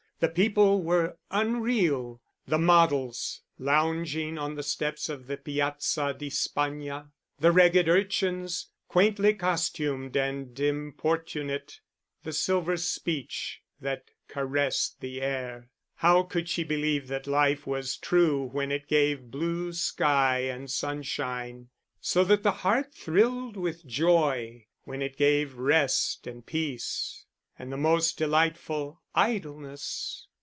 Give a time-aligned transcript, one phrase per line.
[0.19, 7.09] The people were unreal, the models lounging on the steps of the Piazza di Spagna,
[7.39, 11.79] the ragged urchins, quaintly costumed and importunate,
[12.23, 15.71] the silver speech that caressed the air.
[15.95, 21.69] How could she believe that life was true when it gave blue sky and sunshine,
[21.99, 27.25] so that the heart thrilled with joy; when it gave rest, and peace,
[27.59, 30.25] and the most delightful idleness?